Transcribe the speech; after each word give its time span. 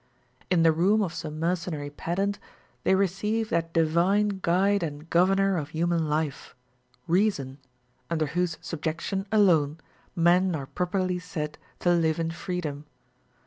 In 0.49 0.63
the 0.63 0.71
room 0.71 1.03
of 1.03 1.13
some 1.13 1.39
mercenary 1.39 1.91
pedant, 1.91 2.39
they 2.83 2.95
receive 2.95 3.49
that 3.51 3.71
divine 3.71 4.39
guide 4.41 4.81
and 4.81 5.07
governor 5.11 5.57
of 5.57 5.69
human 5.69 6.09
life, 6.09 6.55
reason, 7.05 7.59
under 8.09 8.25
whose 8.25 8.57
subjection 8.61 9.27
alone 9.31 9.77
men 10.15 10.55
are 10.55 10.65
properly 10.65 11.19
said 11.19 11.59
to 11.81 11.91
live 11.91 12.17
in 12.19 12.31
freedom. 12.31 12.85